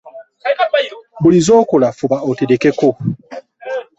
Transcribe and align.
Buli 1.21 1.39
z'okola 1.45 1.87
fuba 1.97 2.17
oterekeko. 2.29 2.87